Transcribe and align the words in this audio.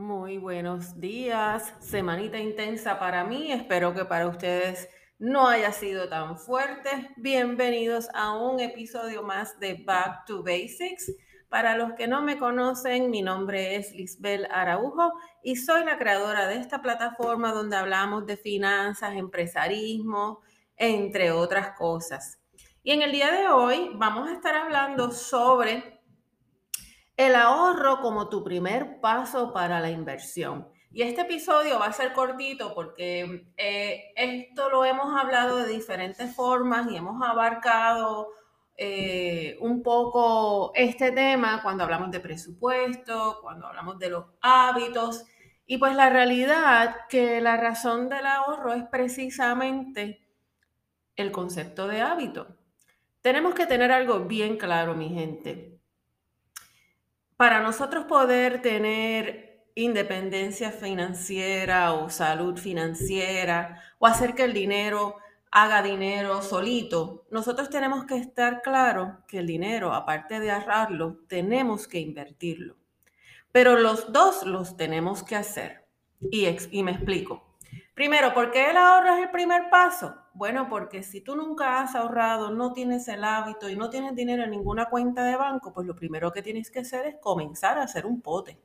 Buenos 0.00 1.00
días, 1.00 1.74
semanita 1.80 2.38
intensa 2.38 3.00
para 3.00 3.24
mí, 3.24 3.50
espero 3.50 3.92
que 3.94 4.04
para 4.04 4.28
ustedes 4.28 4.88
no 5.18 5.48
haya 5.48 5.72
sido 5.72 6.08
tan 6.08 6.38
fuerte. 6.38 7.10
Bienvenidos 7.16 8.08
a 8.14 8.36
un 8.38 8.60
episodio 8.60 9.24
más 9.24 9.58
de 9.58 9.82
Back 9.84 10.24
to 10.26 10.44
Basics. 10.44 11.12
Para 11.48 11.76
los 11.76 11.94
que 11.94 12.06
no 12.06 12.22
me 12.22 12.38
conocen, 12.38 13.10
mi 13.10 13.22
nombre 13.22 13.74
es 13.74 13.92
Lisbel 13.92 14.46
Araujo 14.52 15.14
y 15.42 15.56
soy 15.56 15.84
la 15.84 15.98
creadora 15.98 16.46
de 16.46 16.58
esta 16.58 16.80
plataforma 16.80 17.50
donde 17.50 17.76
hablamos 17.76 18.24
de 18.24 18.36
finanzas, 18.36 19.16
empresarismo, 19.16 20.42
entre 20.76 21.32
otras 21.32 21.76
cosas. 21.76 22.38
Y 22.84 22.92
en 22.92 23.02
el 23.02 23.10
día 23.10 23.32
de 23.32 23.48
hoy 23.48 23.90
vamos 23.94 24.28
a 24.28 24.34
estar 24.34 24.54
hablando 24.54 25.10
sobre 25.10 25.97
el 27.18 27.34
ahorro 27.34 28.00
como 28.00 28.28
tu 28.28 28.44
primer 28.44 29.00
paso 29.00 29.52
para 29.52 29.80
la 29.80 29.90
inversión. 29.90 30.68
Y 30.92 31.02
este 31.02 31.22
episodio 31.22 31.80
va 31.80 31.86
a 31.86 31.92
ser 31.92 32.12
cortito 32.12 32.72
porque 32.74 33.48
eh, 33.56 34.12
esto 34.14 34.70
lo 34.70 34.84
hemos 34.84 35.20
hablado 35.20 35.56
de 35.56 35.68
diferentes 35.68 36.34
formas 36.34 36.90
y 36.90 36.96
hemos 36.96 37.20
abarcado 37.20 38.28
eh, 38.76 39.58
un 39.60 39.82
poco 39.82 40.70
este 40.76 41.10
tema 41.10 41.60
cuando 41.60 41.82
hablamos 41.82 42.12
de 42.12 42.20
presupuesto, 42.20 43.40
cuando 43.42 43.66
hablamos 43.66 43.98
de 43.98 44.10
los 44.10 44.26
hábitos. 44.40 45.24
Y 45.66 45.78
pues 45.78 45.96
la 45.96 46.10
realidad 46.10 47.08
que 47.08 47.40
la 47.40 47.56
razón 47.56 48.08
del 48.08 48.26
ahorro 48.26 48.74
es 48.74 48.84
precisamente 48.84 50.24
el 51.16 51.32
concepto 51.32 51.88
de 51.88 52.00
hábito. 52.00 52.46
Tenemos 53.22 53.54
que 53.54 53.66
tener 53.66 53.90
algo 53.90 54.20
bien 54.20 54.56
claro, 54.56 54.94
mi 54.94 55.08
gente 55.08 55.77
para 57.38 57.60
nosotros 57.60 58.04
poder 58.06 58.62
tener 58.62 59.64
independencia 59.76 60.72
financiera 60.72 61.92
o 61.92 62.10
salud 62.10 62.58
financiera 62.58 63.80
o 64.00 64.08
hacer 64.08 64.34
que 64.34 64.42
el 64.42 64.52
dinero 64.52 65.18
haga 65.52 65.80
dinero 65.80 66.42
solito, 66.42 67.26
nosotros 67.30 67.70
tenemos 67.70 68.06
que 68.06 68.16
estar 68.16 68.60
claro 68.60 69.22
que 69.28 69.38
el 69.38 69.46
dinero, 69.46 69.94
aparte 69.94 70.40
de 70.40 70.50
ahorrarlo, 70.50 71.20
tenemos 71.28 71.86
que 71.86 72.00
invertirlo. 72.00 72.74
Pero 73.52 73.76
los 73.76 74.12
dos 74.12 74.42
los 74.42 74.76
tenemos 74.76 75.22
que 75.22 75.36
hacer. 75.36 75.86
Y, 76.32 76.48
y 76.72 76.82
me 76.82 76.90
explico. 76.90 77.47
Primero, 77.98 78.32
¿por 78.32 78.52
qué 78.52 78.70
el 78.70 78.76
ahorro 78.76 79.14
es 79.14 79.24
el 79.24 79.30
primer 79.30 79.70
paso? 79.70 80.14
Bueno, 80.32 80.68
porque 80.68 81.02
si 81.02 81.20
tú 81.20 81.34
nunca 81.34 81.80
has 81.80 81.96
ahorrado, 81.96 82.50
no 82.50 82.72
tienes 82.72 83.08
el 83.08 83.24
hábito 83.24 83.68
y 83.68 83.74
no 83.74 83.90
tienes 83.90 84.14
dinero 84.14 84.44
en 84.44 84.52
ninguna 84.52 84.84
cuenta 84.84 85.24
de 85.24 85.34
banco, 85.34 85.72
pues 85.72 85.84
lo 85.84 85.96
primero 85.96 86.30
que 86.30 86.40
tienes 86.40 86.70
que 86.70 86.78
hacer 86.78 87.06
es 87.06 87.16
comenzar 87.20 87.76
a 87.76 87.82
hacer 87.82 88.06
un 88.06 88.20
pote. 88.20 88.56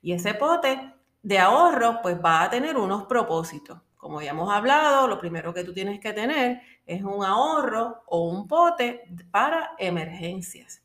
Y 0.00 0.14
ese 0.14 0.32
pote 0.32 0.94
de 1.22 1.38
ahorro, 1.38 2.00
pues 2.00 2.16
va 2.24 2.42
a 2.42 2.48
tener 2.48 2.78
unos 2.78 3.04
propósitos. 3.04 3.82
Como 3.98 4.22
ya 4.22 4.30
hemos 4.30 4.50
hablado, 4.50 5.06
lo 5.08 5.20
primero 5.20 5.52
que 5.52 5.62
tú 5.62 5.74
tienes 5.74 6.00
que 6.00 6.14
tener 6.14 6.62
es 6.86 7.02
un 7.02 7.22
ahorro 7.22 8.04
o 8.06 8.30
un 8.30 8.48
pote 8.48 9.04
para 9.30 9.72
emergencias. 9.76 10.82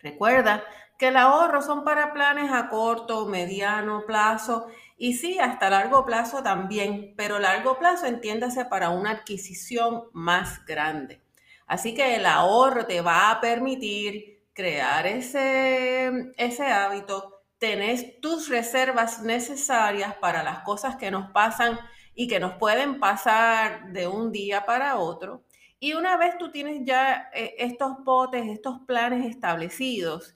Recuerda 0.00 0.64
que 0.98 1.08
el 1.08 1.16
ahorro 1.16 1.62
son 1.62 1.84
para 1.84 2.12
planes 2.12 2.50
a 2.50 2.68
corto, 2.68 3.26
mediano 3.26 4.04
plazo 4.06 4.66
y 4.96 5.14
sí, 5.14 5.38
hasta 5.38 5.68
largo 5.70 6.04
plazo 6.06 6.42
también, 6.42 7.14
pero 7.16 7.38
largo 7.38 7.78
plazo 7.78 8.06
entiéndase 8.06 8.64
para 8.64 8.90
una 8.90 9.10
adquisición 9.10 10.04
más 10.12 10.64
grande. 10.64 11.20
Así 11.66 11.94
que 11.94 12.16
el 12.16 12.26
ahorro 12.26 12.86
te 12.86 13.00
va 13.02 13.30
a 13.30 13.40
permitir 13.40 14.44
crear 14.54 15.06
ese, 15.06 16.32
ese 16.38 16.66
hábito, 16.66 17.42
tener 17.58 18.18
tus 18.22 18.48
reservas 18.48 19.22
necesarias 19.22 20.14
para 20.14 20.42
las 20.42 20.60
cosas 20.60 20.96
que 20.96 21.10
nos 21.10 21.30
pasan 21.30 21.78
y 22.14 22.28
que 22.28 22.40
nos 22.40 22.54
pueden 22.54 22.98
pasar 22.98 23.92
de 23.92 24.06
un 24.08 24.32
día 24.32 24.64
para 24.64 24.96
otro. 24.96 25.44
Y 25.78 25.92
una 25.92 26.16
vez 26.16 26.38
tú 26.38 26.50
tienes 26.50 26.84
ya 26.84 27.28
eh, 27.34 27.54
estos 27.58 27.98
potes, 28.04 28.46
estos 28.46 28.80
planes 28.86 29.26
establecidos, 29.26 30.34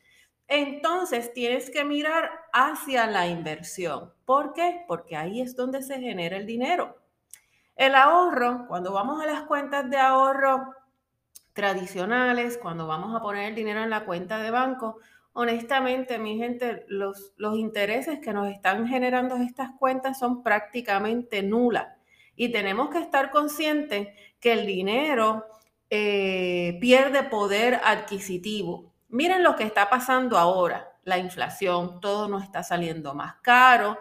entonces 0.51 1.33
tienes 1.33 1.71
que 1.71 1.85
mirar 1.85 2.29
hacia 2.53 3.07
la 3.07 3.29
inversión. 3.29 4.13
¿Por 4.25 4.53
qué? 4.53 4.85
Porque 4.89 5.17
ahí 5.17 5.41
es 5.41 5.55
donde 5.55 5.81
se 5.81 6.01
genera 6.01 6.37
el 6.37 6.45
dinero. 6.45 6.99
El 7.77 7.95
ahorro, 7.95 8.67
cuando 8.67 8.93
vamos 8.93 9.23
a 9.23 9.27
las 9.27 9.43
cuentas 9.45 9.89
de 9.89 9.97
ahorro 9.97 10.75
tradicionales, 11.53 12.59
cuando 12.59 12.89
vamos 12.89 13.15
a 13.15 13.23
poner 13.23 13.51
el 13.51 13.55
dinero 13.55 13.83
en 13.85 13.91
la 13.91 14.05
cuenta 14.05 14.39
de 14.39 14.51
banco, 14.51 14.99
honestamente, 15.35 16.19
mi 16.19 16.37
gente, 16.37 16.85
los, 16.89 17.33
intereses 17.57 18.19
que 18.19 18.33
nos 18.33 18.49
están 18.49 18.89
generando 18.89 19.37
estas 19.37 19.71
cuentas 19.79 20.19
son 20.19 20.43
prácticamente 20.43 21.45
nulas. 21.45 21.87
Y 22.35 22.51
tenemos 22.51 22.91
que 22.91 22.99
estar 22.99 23.31
conscientes 23.31 24.09
que 24.41 24.53
el 24.53 24.67
dinero 24.67 25.47
eh, 25.91 26.77
pierde 26.81 27.23
poder 27.23 27.81
adquisitivo. 27.85 28.90
Miren 29.11 29.43
lo 29.43 29.57
que 29.57 29.65
está 29.65 29.91
pasando 29.91 30.39
ahora, 30.39 30.97
la 31.05 31.19
inflación, 31.19 32.01
todo 32.01 32.29
nos 32.29 32.45
está 32.45 32.63
saliendo 32.63 33.15
más 33.15 33.35
caro. 33.43 33.99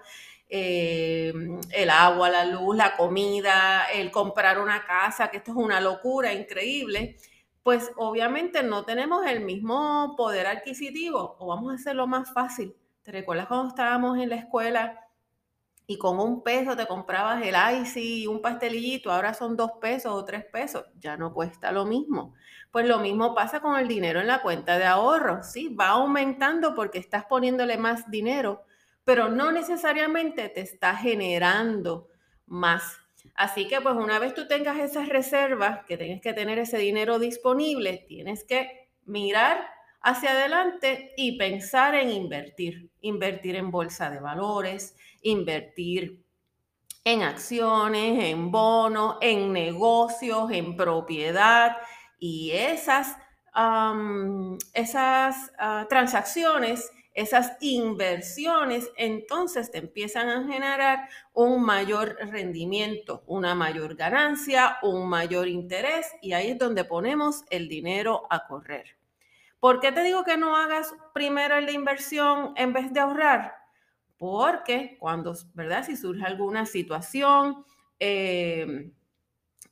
Eh, 0.48 1.32
el 1.72 1.90
agua, 1.90 2.30
la 2.30 2.46
luz, 2.46 2.76
la 2.76 2.96
comida, 2.96 3.86
el 3.94 4.12
comprar 4.12 4.60
una 4.60 4.86
casa, 4.86 5.30
que 5.30 5.38
esto 5.38 5.52
es 5.52 5.58
una 5.58 5.80
locura 5.80 6.34
increíble, 6.34 7.18
pues 7.64 7.92
obviamente 7.98 8.64
no 8.64 8.84
tenemos 8.86 9.26
el 9.28 9.42
mismo 9.42 10.16
poder 10.18 10.48
adquisitivo 10.48 11.36
o 11.40 11.48
vamos 11.48 11.72
a 11.72 11.76
hacerlo 11.76 12.08
más 12.08 12.32
fácil. 12.34 12.76
¿Te 13.04 13.12
recuerdas 13.12 13.48
cuando 13.48 13.68
estábamos 13.70 14.18
en 14.18 14.30
la 14.30 14.36
escuela 14.36 15.09
y 15.90 15.98
con 15.98 16.20
un 16.20 16.44
peso 16.44 16.76
te 16.78 16.86
comprabas 16.86 17.44
el 17.44 17.56
icy, 17.82 18.28
un 18.28 18.44
pastelillito, 18.44 19.12
ahora 19.12 19.34
son 19.34 19.58
dos 19.58 19.72
pesos 19.82 20.14
o 20.14 20.24
tres 20.24 20.46
pesos, 20.46 20.86
ya 21.00 21.18
no 21.18 21.34
cuesta 21.34 21.72
lo 21.72 21.84
mismo. 21.84 22.36
Pues 22.70 22.88
lo 22.88 23.00
mismo 23.00 23.34
pasa 23.34 23.60
con 23.60 23.76
el 23.76 23.88
dinero 23.88 24.20
en 24.20 24.28
la 24.28 24.44
cuenta 24.44 24.78
de 24.78 24.86
ahorro, 24.86 25.42
sí, 25.42 25.70
va 25.70 25.88
aumentando 25.88 26.76
porque 26.76 27.00
estás 27.00 27.26
poniéndole 27.26 27.80
más 27.80 28.08
dinero, 28.12 28.62
pero 29.04 29.30
no 29.30 29.52
necesariamente 29.52 30.50
te 30.50 30.62
está 30.62 30.96
generando 30.96 32.08
más. 32.46 33.00
Así 33.34 33.68
que 33.68 33.82
pues 33.82 33.96
una 33.96 34.20
vez 34.20 34.36
tú 34.36 34.48
tengas 34.48 34.78
esas 34.78 35.10
reservas, 35.10 35.84
que 35.88 35.98
tienes 35.98 36.22
que 36.22 36.34
tener 36.34 36.60
ese 36.60 36.78
dinero 36.78 37.18
disponible, 37.18 38.06
tienes 38.08 38.44
que 38.44 38.92
mirar 39.06 39.79
hacia 40.02 40.32
adelante 40.32 41.14
y 41.18 41.38
pensar 41.38 41.96
en 41.96 42.10
invertir, 42.10 42.90
invertir 43.02 43.56
en 43.56 43.72
bolsa 43.72 44.10
de 44.10 44.20
valores, 44.20 44.96
invertir 45.22 46.24
en 47.04 47.24
acciones, 47.24 48.24
en 48.24 48.52
bonos, 48.52 49.18
en 49.22 49.52
negocios, 49.52 50.52
en 50.52 50.76
propiedad 50.76 51.78
y 52.20 52.52
esas, 52.52 53.18
esas 54.74 55.52
ah, 55.58 55.88
transacciones, 55.90 56.92
esas 57.14 57.58
inversiones, 57.60 58.90
entonces 58.96 59.72
te 59.72 59.80
empiezan 59.80 60.30
a 60.30 60.46
generar 60.46 61.10
un 61.34 61.64
mayor 61.64 62.16
rendimiento, 62.32 63.24
una 63.28 63.56
mayor 63.56 63.96
ganancia, 63.96 64.78
un 64.84 65.10
mayor 65.10 65.48
interés 65.48 66.08
y 66.22 66.34
ahí 66.34 66.52
es 66.52 66.58
donde 66.58 66.86
ponemos 66.86 67.44
el 67.50 67.68
dinero 67.68 68.28
a 68.30 68.46
correr. 68.48 68.99
¿Por 69.60 69.82
qué 69.82 69.92
te 69.92 70.04
digo 70.04 70.24
que 70.24 70.38
no 70.38 70.56
hagas 70.56 70.94
primero 71.14 71.60
la 71.60 71.72
inversión 71.72 72.54
en 72.56 72.72
vez 72.72 72.94
de 72.94 73.02
ahorrar? 73.02 73.56
Porque 74.18 74.98
cuando, 75.00 75.34
¿verdad? 75.54 75.86
Si 75.86 75.98
surge 75.98 76.26
alguna 76.26 76.66
situación, 76.66 77.66
em, 78.00 78.94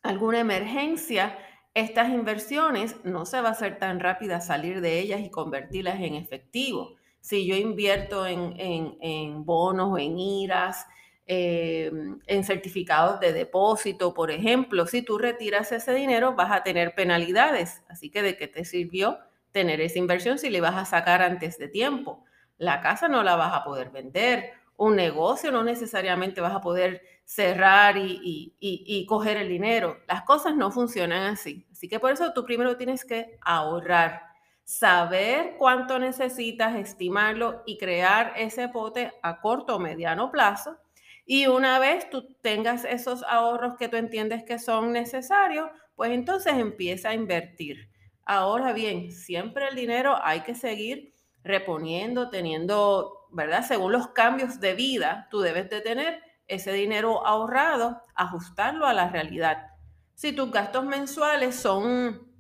alguna 0.04 0.40
emergencia, 0.40 1.38
estas 1.74 2.10
inversiones 2.10 2.96
no 3.06 3.26
se 3.26 3.40
va 3.40 3.50
a 3.50 3.52
hacer 3.52 3.78
tan 3.78 4.00
rápida 4.00 4.42
salir 4.42 4.82
de 4.82 5.00
ellas 5.00 5.22
y 5.22 5.30
convertirlas 5.30 6.00
en 6.02 6.16
efectivo. 6.16 6.96
Si 7.22 7.46
yo 7.46 7.56
invierto 7.56 8.26
en, 8.26 9.46
bonos 9.46 9.94
o 9.94 9.98
en 9.98 10.20
IRAS, 10.20 10.86
em, 11.26 12.20
en 12.26 12.44
certificados 12.44 13.20
de 13.20 13.34
depósito, 13.34 14.14
por 14.14 14.32
ejemplo, 14.32 14.86
si 14.86 15.02
tú 15.02 15.18
retiras 15.18 15.72
ese 15.72 15.94
dinero 15.94 16.36
vas 16.36 16.52
a 16.52 16.64
tener 16.64 16.96
penalidades. 16.96 17.84
Así 17.90 18.10
que 18.10 18.22
de 18.22 18.38
qué 18.38 18.48
te 18.48 18.66
sirvió 18.66 19.20
tener 19.58 19.82
esa 19.82 19.98
inversión 19.98 20.38
si 20.38 20.52
le 20.52 20.62
vas 20.62 20.76
a 20.76 20.86
sacar 20.86 21.24
antes 21.24 21.58
de 21.58 21.68
tiempo. 21.68 22.24
La 22.60 22.80
casa 22.80 23.08
no 23.08 23.24
la 23.24 23.36
vas 23.36 23.56
a 23.56 23.64
poder 23.64 23.90
vender, 23.90 24.54
un 24.76 24.96
negocio 24.96 25.52
no 25.52 25.64
necesariamente 25.64 26.42
vas 26.42 26.54
a 26.54 26.62
poder 26.62 27.02
cerrar 27.26 27.98
y, 27.98 28.54
y, 28.60 29.06
coger 29.08 29.38
el 29.38 29.50
dinero. 29.50 29.98
Las 30.08 30.22
cosas 30.22 30.56
no 30.56 30.70
funcionan 30.70 31.24
así. 31.24 31.66
Así 31.72 31.90
que 31.90 32.00
por 32.00 32.12
eso 32.12 32.34
tú 32.34 32.46
primero 32.46 32.78
tienes 32.78 33.04
que 33.04 33.40
ahorrar, 33.42 34.22
saber 34.64 35.56
cuánto 35.58 35.98
necesitas, 35.98 36.76
estimarlo 36.76 37.64
y 37.66 37.80
crear 37.80 38.34
ese 38.38 38.70
pote 38.70 39.12
a 39.24 39.42
corto 39.42 39.78
o 39.78 39.80
mediano 39.80 40.30
plazo. 40.30 40.78
Y 41.26 41.48
una 41.48 41.80
vez 41.80 42.12
tú 42.12 42.36
tengas 42.42 42.86
esos 42.86 43.24
ahorros 43.24 43.76
que 43.80 43.90
tú 43.90 43.98
entiendes 43.98 44.44
que 44.44 44.60
son 44.60 44.92
necesarios, 44.92 45.68
pues 45.96 46.12
entonces 46.12 46.54
empieza 46.54 47.10
a 47.10 47.16
invertir. 47.16 47.90
Ahora 48.28 48.74
bien, 48.74 49.12
siempre 49.12 49.70
el 49.70 49.76
dinero 49.76 50.18
hay 50.22 50.42
que 50.42 50.54
seguir 50.54 51.14
reponiendo, 51.44 52.30
teniendo 52.30 53.18
¿verdad? 53.32 53.66
Según 53.66 53.92
los 53.92 54.10
cambios 54.10 54.60
de 54.60 54.74
vida, 54.74 55.28
tú 55.32 55.40
debes 55.40 55.70
de 55.70 55.82
tener 55.82 56.22
ese 56.48 56.72
dinero 56.72 57.26
ahorrado, 57.26 58.02
ajustarlo 58.16 58.86
a 58.86 58.94
la 58.94 59.10
realidad. 59.10 59.68
Si 60.14 60.34
tus 60.34 60.52
gastos 60.52 60.86
mensuales 60.86 61.56
son 61.56 62.32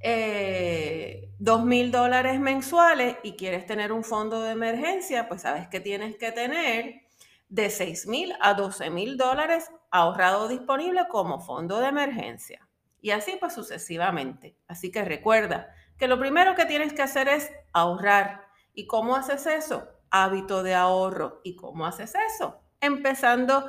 eh, 0.00 1.30
dos 1.38 1.64
mil 1.64 1.90
dólares 1.90 2.40
mensuales 2.40 3.16
y 3.22 3.36
quieres 3.36 3.66
tener 3.66 3.92
un 3.92 4.04
fondo 4.04 4.42
de 4.42 4.52
emergencia, 4.52 5.28
pues 5.28 5.42
sabes 5.42 5.68
que 5.68 5.80
tienes 5.80 6.16
que 6.16 6.32
tener 6.32 7.02
de 7.48 7.70
6 7.70 8.06
mil 8.06 8.32
a 8.40 8.54
12 8.54 8.90
mil 8.90 9.16
dólares 9.16 9.70
ahorrado 9.90 10.48
disponible 10.48 11.06
como 11.08 11.40
fondo 11.40 11.78
de 11.80 11.88
emergencia. 11.88 12.63
Y 13.04 13.10
así 13.10 13.36
pues 13.38 13.52
sucesivamente. 13.52 14.56
Así 14.66 14.90
que 14.90 15.04
recuerda 15.04 15.74
que 15.98 16.08
lo 16.08 16.18
primero 16.18 16.54
que 16.54 16.64
tienes 16.64 16.94
que 16.94 17.02
hacer 17.02 17.28
es 17.28 17.52
ahorrar. 17.74 18.46
¿Y 18.72 18.86
cómo 18.86 19.14
haces 19.14 19.44
eso? 19.44 19.86
Hábito 20.10 20.62
de 20.62 20.74
ahorro. 20.74 21.42
¿Y 21.44 21.54
cómo 21.54 21.84
haces 21.84 22.14
eso? 22.34 22.62
Empezando 22.80 23.68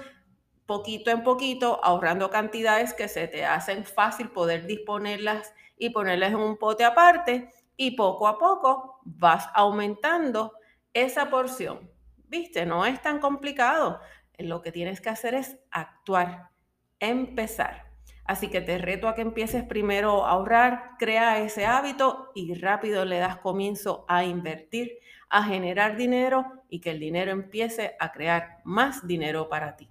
poquito 0.66 1.12
en 1.12 1.26
poquito, 1.26 1.84
ahorrando 1.84 2.30
cantidades 2.30 2.94
que 2.94 3.10
se 3.10 3.28
te 3.28 3.44
hacen 3.44 3.84
fácil 3.84 4.30
poder 4.30 4.68
disponerlas 4.68 5.54
y 5.78 5.90
ponerlas 5.90 6.30
en 6.30 6.38
un 6.38 6.56
pote 6.56 6.86
aparte 6.86 7.50
y 7.76 7.92
poco 7.92 8.30
a 8.30 8.40
poco 8.40 9.02
vas 9.04 9.50
aumentando 9.54 10.54
esa 10.94 11.30
porción. 11.30 11.92
¿Viste? 12.30 12.66
No 12.66 12.86
es 12.86 13.02
tan 13.02 13.20
complicado. 13.20 14.00
Lo 14.38 14.62
que 14.62 14.72
tienes 14.72 15.02
que 15.02 15.10
hacer 15.10 15.34
es 15.36 15.60
actuar, 15.72 16.52
empezar. 17.02 17.85
Así 18.26 18.50
que 18.50 18.62
te 18.62 18.78
reto 18.80 19.08
a 19.08 19.16
que 19.16 19.22
empieces 19.22 19.64
primero 19.64 20.26
a 20.26 20.32
ahorrar, 20.32 20.92
crea 20.98 21.40
ese 21.40 21.66
hábito 21.66 22.32
y 22.34 22.56
rápido 22.56 23.06
le 23.06 23.20
das 23.20 23.38
comienzo 23.38 24.06
a 24.08 24.24
invertir, 24.24 24.98
a 25.30 25.44
generar 25.44 25.96
dinero 25.96 26.64
y 26.70 26.82
que 26.82 26.92
el 26.92 27.00
dinero 27.00 27.32
empiece 27.32 27.96
a 28.00 28.12
crear 28.12 28.62
más 28.64 29.06
dinero 29.06 29.48
para 29.48 29.76
ti. 29.76 29.88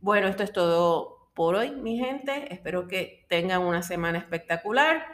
Bueno, 0.00 0.28
esto 0.28 0.44
es 0.44 0.52
todo 0.52 1.30
por 1.34 1.56
hoy, 1.56 1.72
mi 1.72 1.98
gente. 1.98 2.52
Espero 2.54 2.86
que 2.86 3.24
tengan 3.28 3.62
una 3.62 3.82
semana 3.82 4.18
espectacular. 4.18 5.04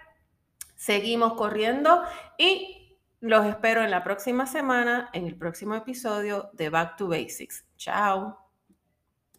Seguimos 0.77 1.35
corriendo 1.35 2.03
y 2.37 2.99
los 3.21 3.47
espero 3.47 3.83
en 3.83 3.91
la 3.91 4.05
próxima 4.05 4.47
semana, 4.47 5.11
en 5.13 5.27
el 5.27 5.37
próximo 5.37 5.75
episodio 5.75 6.51
de 6.53 6.69
Back 6.69 6.97
to 6.97 7.09
Basics. 7.09 7.65
Chao. 7.77 8.50